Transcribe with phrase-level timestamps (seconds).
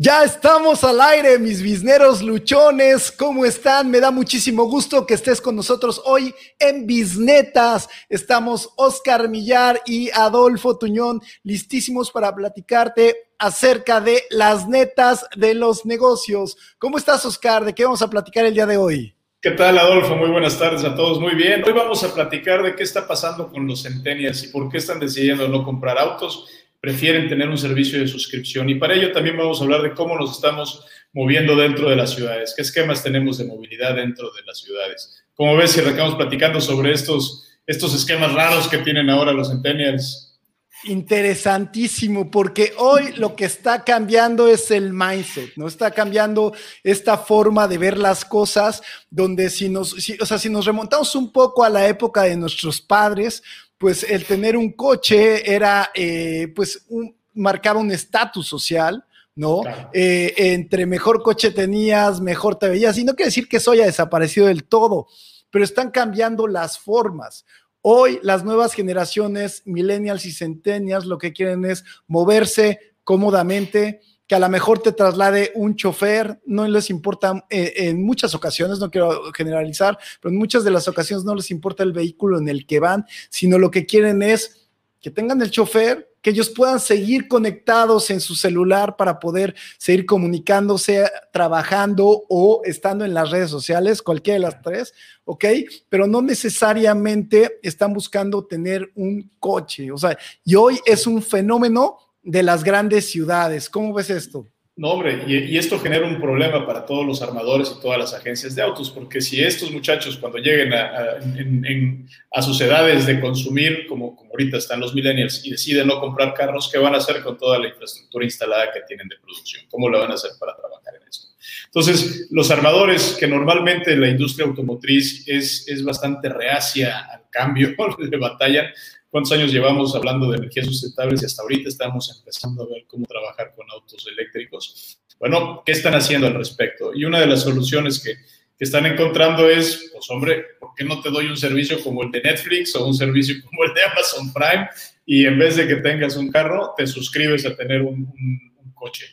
[0.00, 3.10] Ya estamos al aire, mis bisneros luchones.
[3.10, 3.90] ¿Cómo están?
[3.90, 7.88] Me da muchísimo gusto que estés con nosotros hoy en Bisnetas.
[8.08, 15.84] Estamos Oscar Millar y Adolfo Tuñón listísimos para platicarte acerca de las netas de los
[15.84, 16.56] negocios.
[16.78, 17.64] ¿Cómo estás, Oscar?
[17.64, 19.16] ¿De qué vamos a platicar el día de hoy?
[19.42, 20.14] ¿Qué tal, Adolfo?
[20.14, 21.18] Muy buenas tardes a todos.
[21.18, 21.64] Muy bien.
[21.66, 25.00] Hoy vamos a platicar de qué está pasando con los centenias y por qué están
[25.00, 26.46] decidiendo no comprar autos
[26.80, 28.68] prefieren tener un servicio de suscripción.
[28.68, 32.14] Y para ello también vamos a hablar de cómo nos estamos moviendo dentro de las
[32.14, 35.24] ciudades, qué esquemas tenemos de movilidad dentro de las ciudades.
[35.34, 40.38] Como ves, si arrancamos platicando sobre estos, estos esquemas raros que tienen ahora los centennials.
[40.84, 45.66] Interesantísimo, porque hoy lo que está cambiando es el mindset, ¿no?
[45.66, 46.52] Está cambiando
[46.84, 51.32] esta forma de ver las cosas, donde si nos, o sea, si nos remontamos un
[51.32, 53.42] poco a la época de nuestros padres,
[53.78, 59.04] pues el tener un coche era, eh, pues, un, marcaba un estatus social,
[59.36, 59.62] ¿no?
[59.92, 62.98] Eh, entre mejor coche tenías, mejor te veías.
[62.98, 65.06] Y no quiere decir que eso haya desaparecido del todo,
[65.50, 67.46] pero están cambiando las formas.
[67.80, 74.38] Hoy las nuevas generaciones, millennials y centennials, lo que quieren es moverse cómodamente, que a
[74.38, 79.32] lo mejor te traslade un chofer, no les importa eh, en muchas ocasiones, no quiero
[79.32, 82.78] generalizar, pero en muchas de las ocasiones no les importa el vehículo en el que
[82.78, 84.68] van, sino lo que quieren es
[85.00, 90.04] que tengan el chofer, que ellos puedan seguir conectados en su celular para poder seguir
[90.04, 94.92] comunicándose, trabajando o estando en las redes sociales, cualquiera de las tres,
[95.24, 95.44] ¿ok?
[95.88, 101.96] Pero no necesariamente están buscando tener un coche, o sea, y hoy es un fenómeno
[102.28, 103.70] de las grandes ciudades.
[103.70, 104.46] ¿Cómo ves esto?
[104.76, 108.54] No, hombre, y, esto genera un problema para todos los armadores y todas las agencias
[108.54, 114.30] de autos, porque si estos muchachos cuando lleguen a, sus edades de consumir, como, como,
[114.30, 117.58] ahorita están los millennials, y deciden no comprar carros, ¿qué van a hacer con toda
[117.58, 119.64] la infraestructura instalada que tienen de producción?
[119.68, 121.28] ¿Cómo lo van a hacer para trabajar en eso?
[121.64, 128.16] Entonces, los armadores, que normalmente la industria automotriz es, es bastante reacia al cambio, le
[128.16, 128.66] batallan,
[129.10, 133.06] cuántos años llevamos hablando de energías sustentables y hasta ahorita estamos empezando a ver cómo
[133.06, 135.00] trabajar con autos eléctricos.
[135.18, 136.92] Bueno, ¿qué están haciendo al respecto?
[136.94, 138.14] Y una de las soluciones que,
[138.58, 142.10] que están encontrando es, pues hombre, ¿por qué no te doy un servicio como el
[142.10, 144.68] de Netflix o un servicio como el de Amazon Prime?
[145.06, 149.06] Y en vez de que tengas un carro, te suscribes a tener un, un, coche.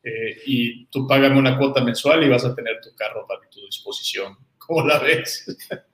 [0.00, 3.64] Eh, y tú págame una cuota mensual y vas a tener tu carro para tu
[3.66, 4.36] disposición.
[4.58, 5.44] ¿Cómo la ves?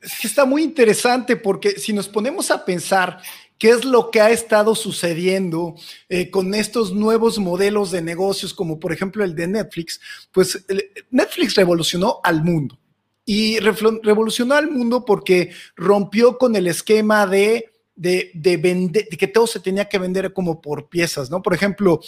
[0.00, 3.18] Es que está muy interesante porque si nos ponemos a pensar
[3.64, 5.74] qué es lo que ha estado sucediendo
[6.10, 10.02] eh, con estos nuevos modelos de negocios, como por ejemplo el de Netflix,
[10.32, 10.66] pues
[11.10, 12.78] Netflix revolucionó al mundo.
[13.24, 19.28] Y revolucionó al mundo porque rompió con el esquema de, de, de, vender, de que
[19.28, 21.40] todo se tenía que vender como por piezas, ¿no?
[21.40, 22.02] Por ejemplo,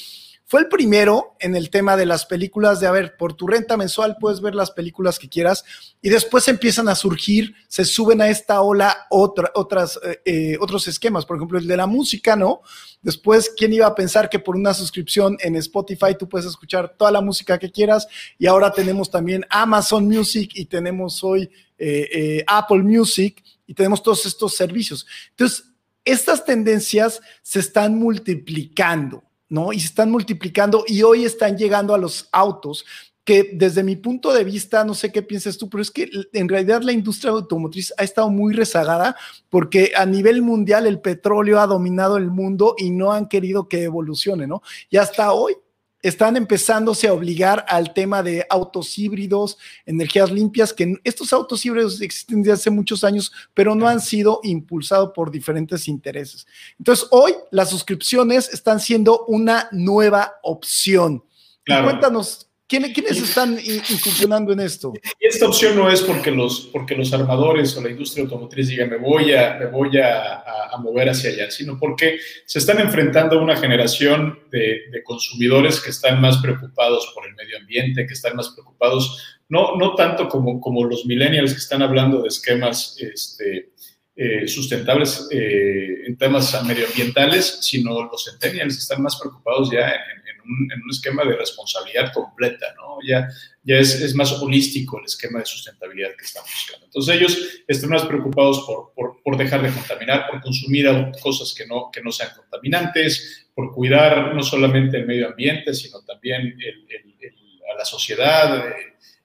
[0.48, 3.76] fue el primero en el tema de las películas de, a ver, por tu renta
[3.76, 5.64] mensual puedes ver las películas que quieras
[6.00, 10.86] y después empiezan a surgir, se suben a esta ola otra, otras, eh, eh, otros
[10.86, 12.60] esquemas, por ejemplo, el de la música, ¿no?
[13.02, 17.10] Después, ¿quién iba a pensar que por una suscripción en Spotify tú puedes escuchar toda
[17.10, 18.06] la música que quieras?
[18.38, 24.24] Y ahora tenemos también Amazon Music y tenemos hoy eh, Apple Music y tenemos todos
[24.26, 25.08] estos servicios.
[25.30, 25.64] Entonces,
[26.04, 29.25] estas tendencias se están multiplicando.
[29.48, 29.72] ¿No?
[29.72, 32.84] Y se están multiplicando y hoy están llegando a los autos
[33.26, 36.48] que desde mi punto de vista, no sé qué piensas tú, pero es que en
[36.48, 39.16] realidad la industria automotriz ha estado muy rezagada
[39.50, 43.82] porque a nivel mundial el petróleo ha dominado el mundo y no han querido que
[43.82, 44.62] evolucione, ¿no?
[44.90, 45.56] Y hasta hoy
[46.02, 52.00] están empezándose a obligar al tema de autos híbridos, energías limpias, que estos autos híbridos
[52.00, 56.46] existen desde hace muchos años, pero no han sido impulsados por diferentes intereses.
[56.78, 61.24] Entonces, hoy las suscripciones están siendo una nueva opción.
[61.66, 64.93] cuéntanos, ¿Quiénes, están incursionando en esto?
[65.21, 68.97] Esta opción no es porque los, porque los armadores o la industria automotriz digan me
[68.97, 70.43] voy, a, me voy a,
[70.81, 76.21] mover hacia allá, sino porque se están enfrentando a una generación de, consumidores que están
[76.21, 80.84] más preocupados por el medio ambiente, que están más preocupados, no, no tanto como, como
[80.84, 83.71] los millennials que están hablando de esquemas este,
[84.16, 90.83] eh, sustentables eh, en temas medioambientales, sino los centennials están más preocupados ya en, en
[90.83, 92.98] un esquema de responsabilidad completa, ¿no?
[93.07, 93.28] Ya,
[93.63, 96.87] ya es, es, más holístico el esquema de sustentabilidad que estamos buscando.
[96.87, 100.87] Entonces ellos están más preocupados por, por, por, dejar de contaminar, por consumir
[101.22, 106.01] cosas que no, que no sean contaminantes, por cuidar no solamente el medio ambiente, sino
[106.03, 107.37] también el, el,
[107.72, 108.65] a la sociedad,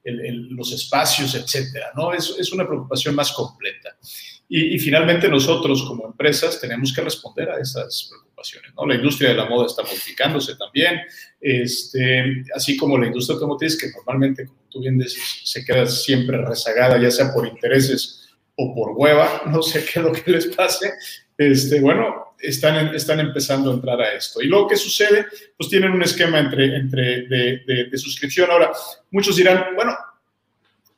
[0.04, 2.14] los espacios, etcétera, ¿no?
[2.14, 3.96] Es, es una preocupación más completa.
[4.54, 8.74] Y, finalmente nosotros como empresas tenemos que responder a esas preocupaciones.
[8.76, 8.86] ¿no?
[8.86, 11.00] La industria de la moda está modificándose también,
[11.40, 16.38] este, así como la industria automotriz, que normalmente, como tú bien dices, se queda siempre
[16.38, 18.28] rezagada, ya sea por intereses
[18.58, 20.92] o por hueva, no sé qué es lo que les pase.
[21.38, 24.42] Este, bueno, están, están empezando a entrar a esto.
[24.42, 25.28] Y luego, ¿qué sucede?
[25.58, 28.52] Pues tienen un esquema entre, entre de, de suscripción.
[28.52, 28.74] Ahora,
[29.12, 29.96] muchos dirán, bueno,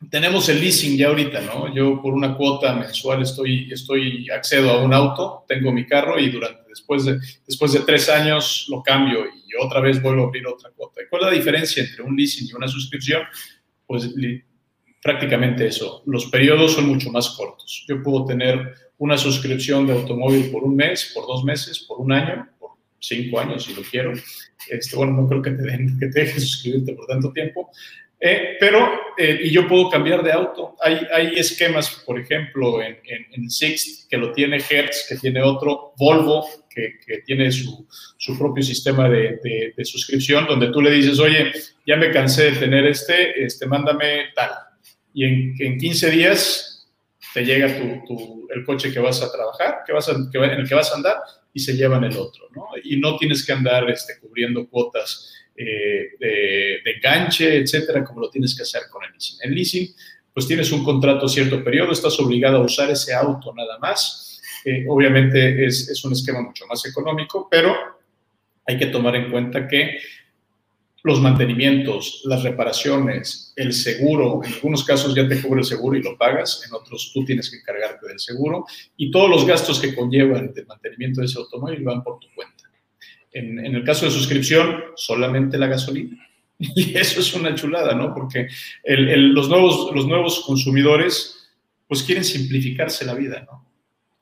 [0.09, 1.73] tenemos el leasing ya ahorita, ¿no?
[1.73, 6.29] Yo por una cuota mensual estoy, estoy accedo a un auto, tengo mi carro y
[6.29, 10.47] durante, después de, después de tres años lo cambio y otra vez vuelvo a abrir
[10.47, 11.01] otra cuota.
[11.09, 13.23] ¿Cuál es la diferencia entre un leasing y una suscripción?
[13.85, 14.09] Pues
[15.01, 16.01] prácticamente eso.
[16.05, 17.85] Los periodos son mucho más cortos.
[17.87, 22.11] Yo puedo tener una suscripción de automóvil por un mes, por dos meses, por un
[22.13, 24.13] año, por cinco años si lo quiero.
[24.69, 27.69] Este, bueno, no creo que te, den, que te dejen suscribirte por tanto tiempo,
[28.25, 30.77] eh, pero, eh, y yo puedo cambiar de auto.
[30.79, 35.91] Hay, hay esquemas, por ejemplo, en, en, Sixt, que lo tiene Hertz, que tiene otro,
[35.97, 37.85] Volvo, que, que tiene su,
[38.15, 41.51] su, propio sistema de, de, suscripción, donde tú le dices, oye,
[41.85, 44.51] ya me cansé de tener este, este mándame tal.
[45.13, 46.87] Y en, en 15 días
[47.33, 50.61] te llega tu, tu, el coche que vas a trabajar, que vas a, que, en
[50.61, 51.17] el que vas a andar,
[51.53, 52.67] y se llevan el otro, ¿no?
[52.85, 58.29] Y no tienes que andar este, cubriendo cuotas eh, de, de, enganche, etcétera, como lo
[58.29, 59.37] tienes que hacer con el leasing.
[59.41, 59.93] En leasing,
[60.33, 64.41] pues tienes un contrato a cierto periodo, estás obligado a usar ese auto nada más.
[64.65, 67.75] Eh, obviamente es, es, un esquema mucho más económico, pero
[68.65, 69.97] hay que tomar en cuenta que
[71.03, 76.01] los mantenimientos, las reparaciones, el seguro, en algunos casos ya te cubre el seguro y
[76.01, 78.65] lo pagas, en otros tú tienes que encargarte del seguro
[78.95, 82.52] y todos los gastos que conllevan el mantenimiento de ese automóvil van por tu cuenta.
[83.33, 86.17] En, el caso de suscripción, solamente la gasolina.
[86.59, 88.13] Y eso es una chulada, ¿no?
[88.13, 88.47] Porque
[88.85, 91.49] los, nuevos, los nuevos consumidores,
[91.87, 93.67] pues quieren simplificarse la vida, ¿no?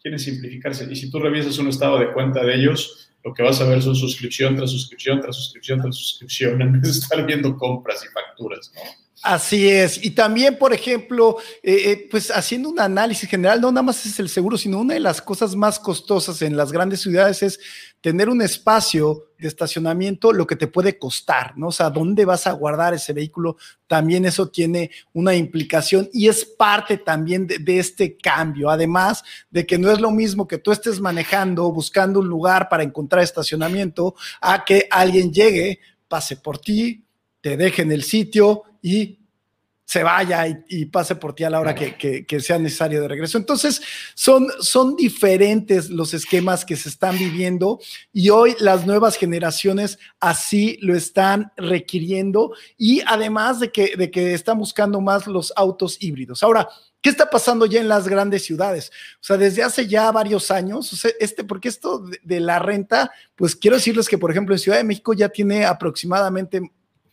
[0.02, 0.88] Quieren simplificarse.
[0.90, 3.82] Y si tú revisas un estado de cuenta de ellos, lo que vas a ver
[3.82, 8.12] son suscripción tras suscripción, tras suscripción, tras suscripción, en vez de estar viendo compras y
[8.12, 8.82] facturas, ¿no?
[9.24, 10.04] Así es.
[10.04, 14.20] Y también, por ejemplo, eh, eh, pues haciendo un análisis general, no nada más es
[14.20, 17.60] el seguro, sino una de las cosas más costosas en las grandes ciudades es
[18.02, 21.68] tener un espacio de estacionamiento, lo que te puede costar, ¿no?
[21.68, 23.58] O sea, ¿dónde vas a guardar ese vehículo?
[23.86, 28.72] También eso tiene una implicación y es parte también de, de este cambio.
[28.72, 32.82] Además de que no es lo mismo que tú estés manejando, buscando un lugar para
[32.82, 37.06] encontrar estacionamiento, a que alguien llegue, pase por ti,
[37.40, 39.22] te deje en el sitio y
[39.92, 43.38] se vaya y, pase por ti a la hora que, sea necesario de regreso.
[43.38, 43.82] Entonces,
[44.16, 47.78] son, son diferentes los esquemas que se están viviendo
[48.14, 54.34] y hoy las nuevas generaciones así lo están requiriendo y además de que, de que
[54.34, 56.42] están buscando más los autos híbridos.
[56.42, 56.70] Ahora,
[57.04, 58.92] ¿Qué está pasando ya en las grandes ciudades?
[59.16, 62.60] O sea, desde hace ya varios años, o sea, este, porque esto de, de, la
[62.60, 66.62] renta, pues quiero decirles que, por ejemplo, en Ciudad de México ya tiene aproximadamente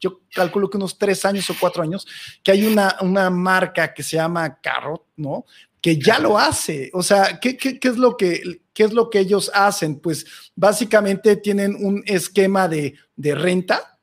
[0.01, 2.07] yo calculo que unos tres años o cuatro años,
[2.43, 5.45] que hay una, una marca que se llama Carrot, ¿no?
[5.81, 6.91] Que ya lo hace.
[6.93, 9.99] O sea, ¿qué, qué, qué es lo que, ¿qué es lo que ellos hacen?
[10.01, 13.99] Pues básicamente tienen un esquema de, de renta,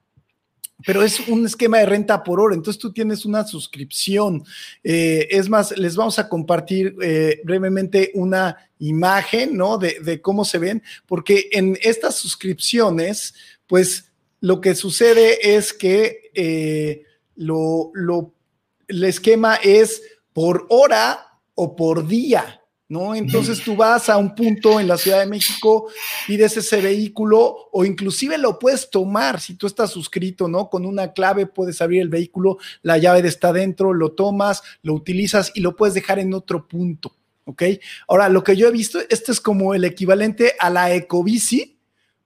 [0.86, 4.44] pero es un esquema de renta por hora, entonces tú tienes una suscripción.
[4.84, 9.78] Eh, es más, les vamos a compartir eh, brevemente una imagen, ¿no?
[9.78, 13.34] De, de, cómo se ven, porque en estas suscripciones,
[13.68, 14.12] pues
[14.42, 17.04] lo que sucede es que eh,
[17.36, 17.92] lo,
[18.88, 20.02] el esquema es
[20.34, 23.16] por hora o por día, ¿no?
[23.16, 25.90] Entonces tú vas a un punto en la Ciudad de México,
[26.28, 30.70] pides ese vehículo o inclusive lo puedes tomar si tú estás suscrito, ¿no?
[30.70, 35.52] Con una clave puedes abrir el vehículo, la llave está dentro, lo tomas, lo utilizas
[35.56, 37.16] y lo puedes dejar en otro punto,
[37.46, 37.64] ¿ok?
[38.08, 41.75] Ahora, lo que yo he visto, esto es como el equivalente a la ecobici,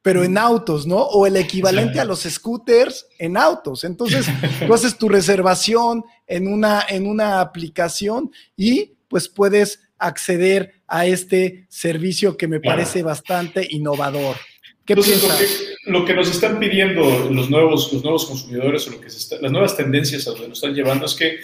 [0.01, 0.97] pero en autos, ¿no?
[0.97, 3.83] O el equivalente a los scooters en autos.
[3.83, 4.25] Entonces,
[4.67, 11.65] tú haces tu reservación en una, en una aplicación y pues puedes acceder a este
[11.69, 14.37] servicio que me parece bastante innovador.
[14.85, 18.91] ¿Qué Entonces, lo que, lo que, nos están pidiendo los nuevos, los nuevos consumidores o
[18.91, 21.37] lo que las nuevas tendencias a donde nos están llevando es que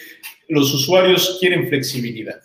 [0.47, 2.41] los usuarios quieren flexibilidad.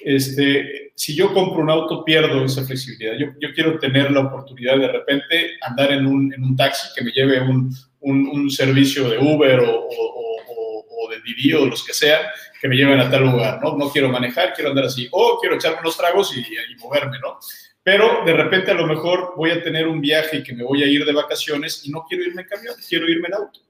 [0.00, 3.14] Este, si yo compro un auto, pierdo esa flexibilidad.
[3.18, 7.04] Yo, yo quiero tener la oportunidad de repente andar en un, en un taxi que
[7.04, 11.92] me lleve un, un, un servicio de Uber o, o, de Didi o los que
[11.92, 12.22] sean,
[12.60, 13.76] que me lleven a tal lugar, ¿no?
[13.76, 16.42] No quiero manejar, quiero andar así, o quiero echarme unos tragos y,
[16.78, 17.38] moverme, ¿no?
[17.82, 20.86] Pero de repente a lo mejor voy a tener un viaje que me voy a
[20.86, 23.60] ir de vacaciones y no quiero irme en camión, quiero irme en auto.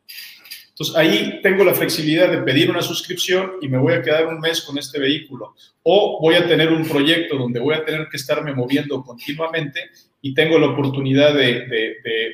[0.74, 4.40] Entonces ahí tengo la flexibilidad de pedir una suscripción y me voy a quedar un
[4.40, 5.54] mes con este vehículo.
[5.84, 9.78] O voy a tener un proyecto donde voy a tener que estarme moviendo continuamente
[10.20, 11.66] y tengo la oportunidad de,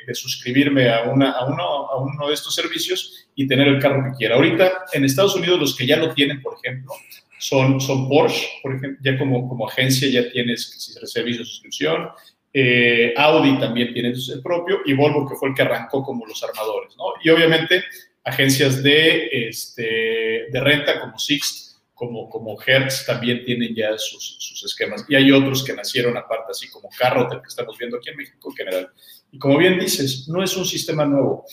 [0.06, 4.04] de, suscribirme a, una, a, uno, a uno de estos servicios y tener el carro
[4.04, 4.36] que quiera.
[4.36, 6.92] Ahorita en Estados Unidos los que ya lo tienen, por ejemplo,
[7.38, 12.08] son, son Porsche, por ejemplo, ya como, como agencia ya tienes servicio de suscripción,
[12.52, 16.42] eh, Audi también tiene el propio y Volvo que fue el que arrancó como los
[16.42, 17.04] armadores, ¿no?
[17.22, 17.84] Y obviamente
[18.24, 24.64] agencias de, este, de renta como Sixt, como, como Hertz también tienen ya sus, sus,
[24.64, 25.04] esquemas.
[25.08, 28.16] Y hay otros que nacieron aparte, así como Carrot, el que estamos viendo aquí en
[28.16, 28.90] México en general.
[29.30, 31.44] Y como bien dices, no es un sistema nuevo,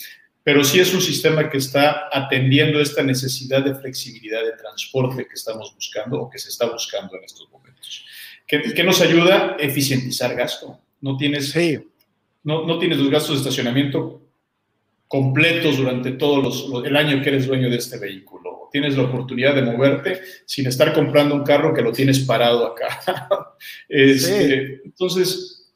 [0.44, 5.34] pero sí es un sistema que está atendiendo esta necesidad de flexibilidad de transporte que
[5.34, 8.06] estamos buscando o que se está buscando en estos momentos.
[8.48, 9.58] ¿Qué, qué nos ayuda?
[9.60, 10.80] Eficientizar gasto.
[11.02, 11.54] No tienes,
[12.44, 14.27] no, no tienes los gastos de estacionamiento
[15.08, 18.70] completos durante todo el año que eres dueño de este vehículo.
[18.72, 23.00] Tienes la oportunidad de moverte sin estar comprando un carro que lo tienes parado acá.
[23.90, 25.72] Este, entonces,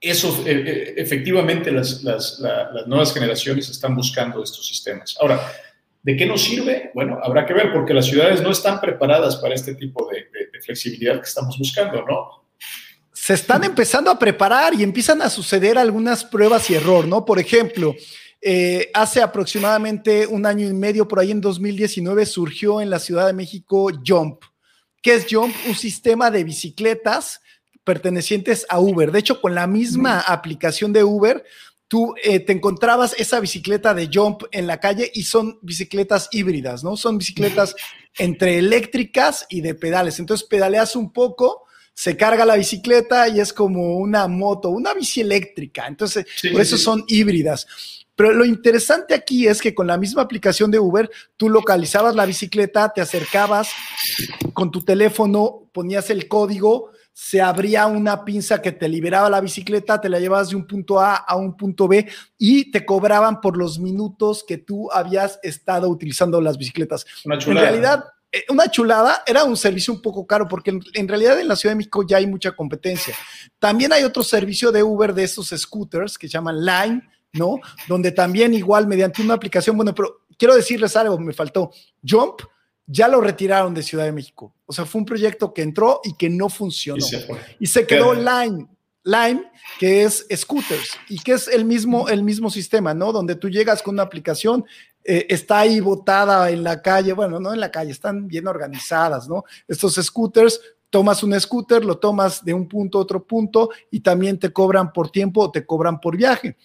[0.00, 5.16] eso, e, e, efectivamente, las, las, las, nuevas generaciones están buscando estos sistemas.
[5.20, 5.40] Ahora,
[6.02, 6.92] ¿de qué nos sirve?
[6.94, 10.60] Bueno, habrá que ver, porque las ciudades no están preparadas para este tipo de, de
[10.60, 12.46] flexibilidad que estamos buscando, ¿no?
[13.12, 17.24] Se están empezando a preparar y empiezan a suceder algunas pruebas y error, ¿no?
[17.24, 17.96] Por ejemplo,
[18.40, 23.26] eh, hace aproximadamente un año y medio, por ahí en 2019, surgió en la Ciudad
[23.26, 24.42] de México Jump.
[25.02, 25.54] ¿Qué es Jump?
[25.68, 27.40] Un sistema de bicicletas
[27.84, 29.12] pertenecientes a Uber.
[29.12, 31.44] De hecho, con la misma aplicación de Uber,
[31.88, 36.82] tú eh, te encontrabas esa bicicleta de Jump en la calle y son bicicletas híbridas,
[36.82, 36.96] ¿no?
[36.96, 37.76] Son bicicletas
[38.18, 40.18] entre eléctricas y de pedales.
[40.18, 41.64] Entonces pedaleas un poco,
[41.94, 45.86] se carga la bicicleta y es como una moto, una bici eléctrica.
[45.86, 47.66] Entonces, por eso son híbridas.
[48.16, 52.26] Pero lo interesante aquí es que con la misma aplicación de Uber, tú localizabas la
[52.26, 53.70] bicicleta, te acercabas
[54.54, 60.00] con tu teléfono, ponías el código, se abría una pinza que te liberaba la bicicleta,
[60.00, 62.06] te la llevabas de un punto A a un punto B
[62.38, 67.06] y te cobraban por los minutos que tú habías estado utilizando las bicicletas.
[67.24, 71.48] En realidad, eh, una chulada, era un servicio un poco caro porque en, realidad en
[71.48, 73.14] la Ciudad de México ya hay mucha competencia.
[73.58, 77.02] También hay otro servicio de Uber de esos scooters que se llaman Line,
[77.36, 77.60] ¿no?
[77.88, 81.70] Donde también igual mediante una aplicación, bueno, pero quiero decirles algo, me faltó.
[82.06, 82.40] Jump
[82.86, 84.54] ya lo retiraron de Ciudad de México.
[84.64, 87.04] O sea, fue un proyecto que entró y que no funcionó.
[87.58, 88.68] Y se, quedó Line,
[89.02, 93.12] Line, que es scooters y que es el mismo, el mismo sistema, ¿no?
[93.12, 94.64] Donde tú llegas con una aplicación,
[95.04, 99.28] eh, está ahí botada en la calle, bueno, no en la calle, están bien organizadas,
[99.28, 99.44] ¿no?
[99.66, 104.38] Estos scooters, tomas un scooter, lo tomas de un punto a otro punto y también
[104.38, 106.56] te cobran por tiempo o te cobran por viaje.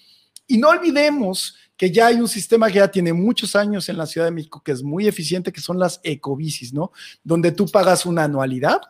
[0.47, 4.05] Y no olvidemos que ya hay un sistema que ya tiene muchos años en la
[4.05, 6.91] Ciudad de México que es muy eficiente, que son las ecobicis, ¿no?
[7.23, 8.81] Donde tú pagas una anualidad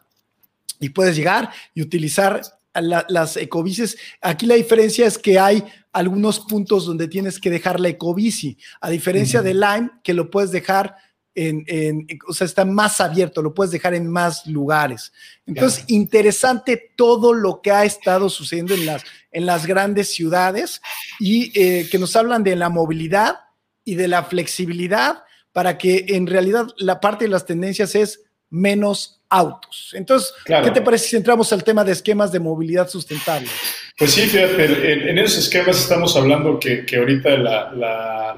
[0.79, 2.41] y puedes llegar y utilizar
[2.73, 3.97] las ecobicis.
[4.21, 8.89] Aquí la diferencia es que hay algunos puntos donde tienes que dejar la ecobici, a
[8.89, 10.95] diferencia de Lime, que lo puedes dejar
[11.35, 15.13] en, o sea, está más abierto, lo puedes dejar en más lugares.
[15.45, 20.81] Entonces, interesante todo lo que ha estado sucediendo en las, en las grandes ciudades
[21.19, 23.39] y eh, que nos hablan de la movilidad
[23.85, 28.21] y de la flexibilidad para que en realidad la parte de las tendencias es
[28.51, 29.91] menos autos.
[29.93, 33.47] Entonces, ¿qué te parece si entramos al tema de esquemas de movilidad sustentable?
[33.97, 37.71] Pues sí, fíjate, en, esos esquemas estamos hablando que, que ahorita la,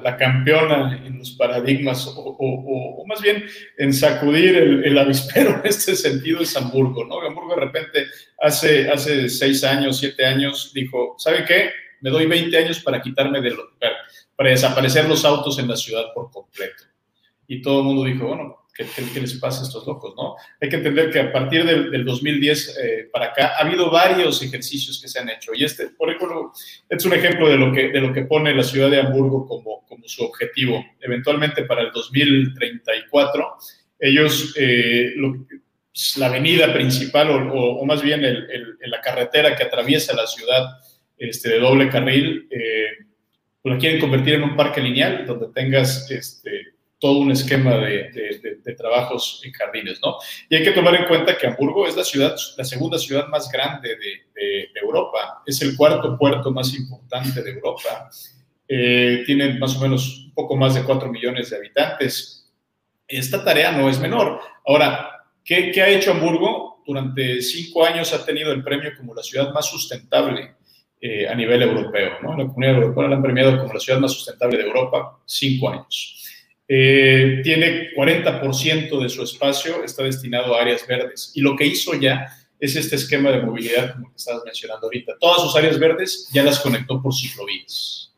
[0.02, 3.44] la, campeona en los paradigmas, o, o, más bien
[3.76, 7.20] en sacudir el, el, avispero en este sentido es Hamburgo, ¿no?
[7.20, 8.06] Hamburgo de repente
[8.40, 11.70] hace, hace seis años, siete años, dijo, ¿sabe qué?
[12.02, 13.66] Me doy 20 años para quitarme de los,
[14.36, 16.84] para desaparecer los autos en la ciudad por completo.
[17.48, 20.14] Y todo el mundo dijo, bueno, ¿Qué, les pasa a estos locos?
[20.16, 20.34] ¿no?
[20.60, 25.00] Hay que entender que a partir del, 2010 eh, para acá ha habido varios ejercicios
[25.00, 26.52] que se han hecho y este, por ejemplo,
[26.88, 29.86] es un ejemplo de lo que, de lo que pone la ciudad de Hamburgo como,
[29.86, 30.84] como su objetivo.
[31.00, 33.56] Eventualmente para el 2034,
[34.00, 35.14] ellos, eh,
[36.16, 40.66] la avenida principal o, más bien la carretera que atraviesa la ciudad
[41.16, 43.04] este, de doble carril, eh,
[43.62, 46.10] pues la quieren convertir en un parque lineal donde tengas...
[46.10, 46.73] Este,
[47.04, 50.16] todo un esquema de, de, trabajos en jardines, ¿no?
[50.48, 53.52] Y hay que tomar en cuenta que Hamburgo es la ciudad, la segunda ciudad más
[53.52, 58.08] grande de, Europa, es el cuarto puerto más importante de Europa,
[58.66, 62.50] eh, tiene más o menos un poco más de 4 millones de habitantes.
[63.06, 64.40] Esta tarea no es menor.
[64.66, 66.82] Ahora, ¿qué, qué ha hecho Hamburgo?
[66.86, 70.54] Durante cinco años ha tenido el premio como la ciudad más sustentable
[71.02, 72.34] eh, a nivel europeo, ¿no?
[72.34, 76.23] La comunidad europea la han premiado como la ciudad más sustentable de Europa, cinco años.
[76.66, 81.32] Eh, tiene 40% de su espacio está destinado a áreas verdes.
[81.34, 82.26] Y lo que hizo ya
[82.58, 85.14] es este esquema de movilidad, como que estabas mencionando ahorita.
[85.20, 88.12] Todas sus áreas verdes ya las conectó por ciclovías.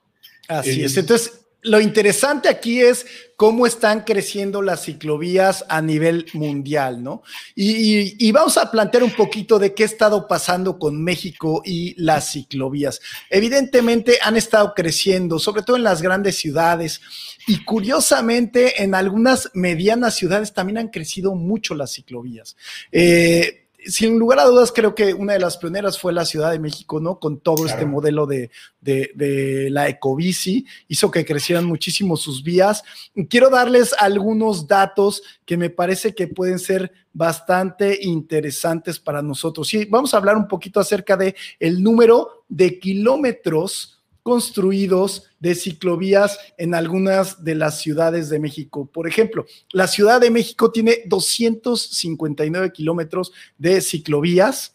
[0.49, 0.97] Así es.
[0.97, 3.07] Entonces, lo interesante aquí es
[3.37, 7.23] cómo están creciendo las ciclovías a nivel mundial, ¿no?
[7.55, 12.33] Y, vamos a plantear un poquito de qué ha estado pasando con México y las
[12.33, 13.01] ciclovías.
[13.29, 17.01] Evidentemente han estado creciendo, sobre todo en las grandes ciudades,
[17.47, 22.57] y curiosamente en algunas medianas ciudades también han crecido mucho las ciclovías.
[22.93, 26.59] Eh, sin lugar a dudas, creo que una de las pioneras fue la Ciudad de
[26.59, 27.19] México, ¿no?
[27.19, 28.51] Con todo este modelo de,
[28.81, 32.83] de, la ecobici, hizo que crecieran muchísimo sus vías.
[33.29, 39.69] Quiero darles algunos datos que me parece que pueden ser bastante interesantes para nosotros.
[39.69, 43.96] Sí, vamos a hablar un poquito acerca de el número de kilómetros
[44.27, 48.91] construidos de ciclovías en algunas de las ciudades de México.
[48.93, 54.75] Por ejemplo, la Ciudad de México tiene 259 kilómetros de ciclovías.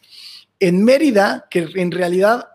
[0.58, 2.48] En Mérida, que en realidad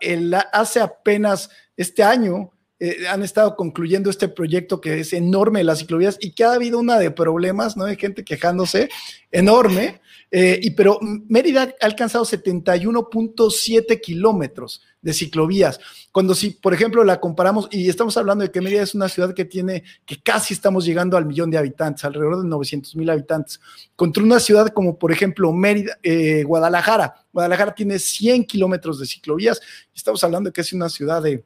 [0.51, 6.17] hace apenas este año eh, han estado concluyendo este proyecto que es enorme las ciclovías
[6.19, 7.85] y que ha habido una de problemas, ¿no?
[7.85, 8.89] De gente quejándose,
[9.31, 9.99] enorme.
[10.29, 15.79] Eh, y pero Mérida ha alcanzado 71.7 kilómetros de ciclovías.
[16.11, 19.33] Cuando si, por ejemplo, la comparamos, y estamos hablando de que Mérida es una ciudad
[19.33, 23.61] que tiene, que casi estamos llegando al millón de habitantes, alrededor de 900 mil habitantes,
[23.95, 27.25] contra una ciudad como, por ejemplo, Mérida, eh, Guadalajara.
[27.31, 29.61] Guadalajara tiene 100 kilómetros de ciclovías,
[29.95, 31.43] estamos hablando de que es una ciudad de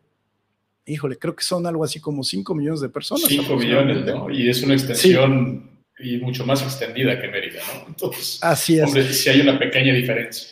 [0.86, 3.26] híjole, creo que son algo así como 5 millones de personas.
[3.28, 4.30] 5 millones, ¿no?
[4.30, 5.70] Y es una extensión
[6.00, 7.88] y mucho más extendida que Mérida, ¿no?
[7.88, 8.86] Entonces, así es.
[8.86, 10.48] Hombre, sí hay una pequeña diferencia.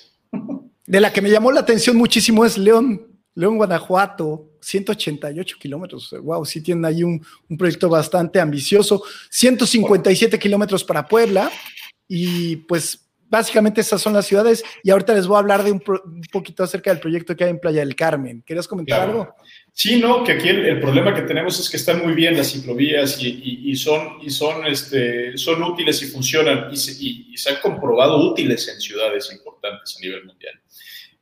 [0.86, 6.16] De la que me llamó la atención muchísimo es León, León, Guanajuato, 188 kilómetros.
[6.22, 9.04] Wow, sí tienen ahí un, un proyecto bastante ambicioso.
[9.30, 11.52] 157 kilómetros para Puebla
[12.08, 15.82] y pues básicamente esas son las ciudades y ahorita les voy a hablar de un,
[16.32, 18.44] poquito acerca del proyecto que hay en Playa del Carmen.
[18.46, 19.36] ¿Querías comentar algo?
[19.72, 23.18] Sí, no, que aquí el, problema que tenemos es que están muy bien las ciclovías
[23.22, 28.82] y, son, y son, este, son útiles y funcionan y se, han comprobado útiles en
[28.82, 30.60] ciudades importantes a nivel mundial.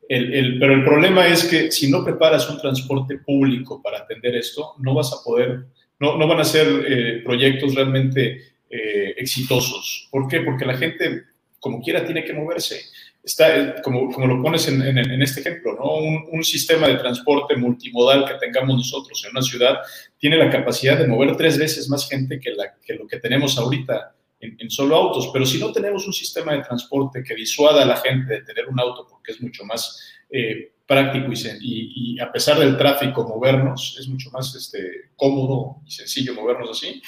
[0.09, 4.75] El, pero el problema es que si no preparas un transporte público para atender esto,
[4.79, 5.65] no vas a poder,
[5.99, 10.07] no, no van a ser eh, proyectos realmente eh, exitosos.
[10.09, 10.41] ¿Por qué?
[10.41, 11.23] Porque la gente
[11.59, 12.81] como quiera tiene que moverse.
[13.23, 15.95] Está, eh, como, como lo pones en, en, este ejemplo, ¿no?
[15.97, 19.79] Un, un, sistema de transporte multimodal que tengamos nosotros en una ciudad
[20.17, 23.57] tiene la capacidad de mover tres veces más gente que, la, que lo que tenemos
[23.57, 25.29] ahorita en, en, solo autos.
[25.33, 28.67] Pero si no tenemos un sistema de transporte que disuada a la gente de tener
[28.69, 33.97] un auto porque es mucho más eh, práctico y, y, a pesar del tráfico movernos,
[33.99, 37.01] es mucho más este, cómodo y sencillo movernos así,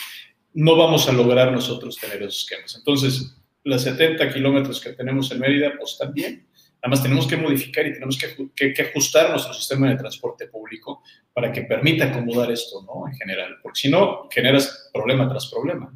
[0.54, 2.76] no vamos a lograr nosotros tener esos esquemas.
[2.76, 3.36] Entonces,
[3.70, 6.48] los 70 kilómetros que tenemos en Mérida, pues también.
[6.82, 11.04] Nada más tenemos que modificar y tenemos que, que, ajustar nuestro sistema de transporte público
[11.34, 13.06] para que permita acomodar esto, ¿no?
[13.08, 15.94] En general, porque si no, generas problema tras problema.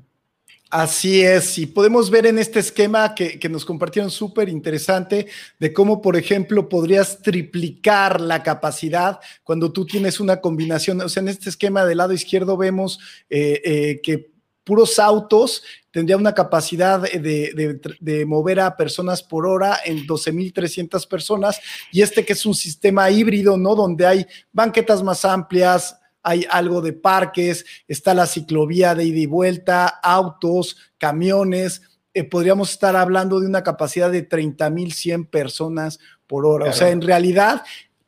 [0.69, 5.27] Así es, y podemos ver en este esquema que, que nos compartieron súper interesante
[5.59, 10.99] de cómo, por ejemplo, podrías triplicar la capacidad cuando tú tienes una combinación.
[11.01, 14.32] O sea, en este esquema del lado izquierdo vemos eh, eh, que
[14.63, 21.59] puros autos, tendría una capacidad de, mover a personas por hora en 12.300 personas,
[21.91, 23.75] y este que es un sistema híbrido, ¿no?
[23.75, 29.25] Donde hay banquetas más amplias, hay algo de parques, está la ciclovía de ida y
[29.25, 31.81] vuelta, autos, camiones,
[32.13, 36.69] eh, podríamos estar hablando de una capacidad de 30.100 personas por hora.
[36.69, 37.63] O sea, en realidad,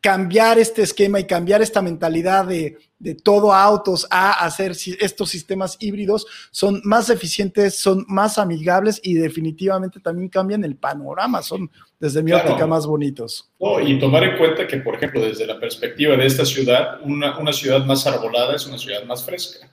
[0.06, 5.78] cambiar este esquema y cambiar esta mentalidad de de todo autos a hacer estos sistemas
[5.80, 12.24] híbridos son más eficientes, son más amigables y definitivamente también cambian el panorama, son desde
[12.24, 13.52] mi óptica más bonitos.
[13.84, 17.52] y tomar en cuenta que, por ejemplo, desde la perspectiva de esta ciudad, una, una
[17.52, 19.70] ciudad más arbolada es una ciudad más fresca.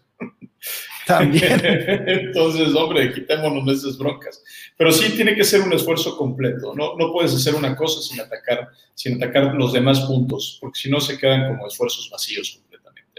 [1.07, 1.61] También.
[1.65, 4.43] Entonces, hombre, quitémonos de esas broncas.
[4.77, 6.75] Pero sí tiene que ser un esfuerzo completo.
[6.77, 10.91] No, no puedes hacer una cosa sin atacar, sin atacar los demás puntos, porque si
[10.91, 12.61] no se quedan como esfuerzos vacíos.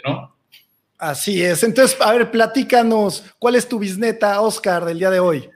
[0.05, 0.35] ¿no?
[0.97, 1.63] Así es.
[1.63, 5.49] Entonces, a ver, platícanos, ¿cuál es tu bisneta, Oscar, del día de hoy?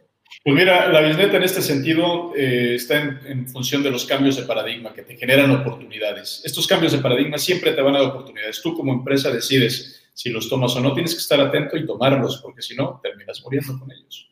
[0.43, 4.43] Pues mira, la bisneta en este sentido eh, está en, función de los cambios de
[4.43, 6.41] paradigma que te generan oportunidades.
[6.45, 8.61] Estos cambios de paradigma siempre te van a dar oportunidades.
[8.61, 12.37] Tú como empresa decides si los tomas o no, tienes que estar atento y tomarlos,
[12.41, 14.27] porque si no, terminas muriendo con ellos.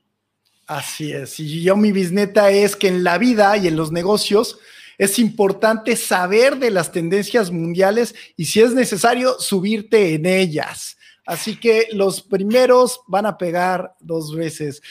[0.66, 1.40] Así es.
[1.40, 4.58] Y yo mi bisneta es que en la vida y en los negocios
[4.98, 10.98] es importante saber de las tendencias mundiales y si es necesario subirte en ellas.
[11.26, 14.82] Así que los primeros van a pegar dos veces.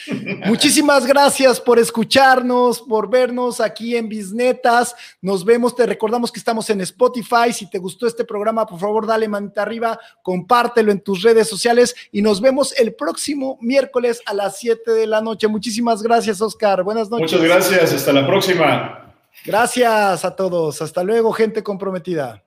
[0.45, 4.95] Muchísimas gracias por escucharnos, por vernos aquí en Bisnetas.
[5.21, 7.53] Nos vemos, te recordamos que estamos en Spotify.
[7.53, 11.95] Si te gustó este programa, por favor, dale manita arriba, compártelo en tus redes sociales
[12.11, 15.47] y nos vemos el próximo miércoles a las 7 de la noche.
[15.47, 16.83] Muchísimas gracias, Oscar.
[16.83, 17.31] Buenas noches.
[17.31, 17.93] Muchas gracias.
[17.93, 19.13] Hasta la próxima.
[19.45, 20.81] Gracias a todos.
[20.81, 22.44] Hasta luego, gente comprometida.